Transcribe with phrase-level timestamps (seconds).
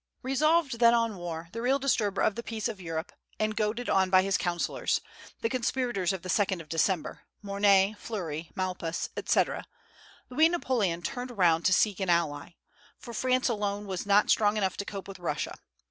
[0.23, 4.09] Resolved then on war, the real disturber of the peace of Europe, and goaded on
[4.09, 4.99] by his councillors,
[5.41, 9.63] the conspirators of the 2d of December, Morny, Fleury, Maupas, etc.,
[10.27, 12.55] Louis Napoleon turned around to seek an ally;
[12.97, 15.53] for France alone was not strong enough to cope with Russia.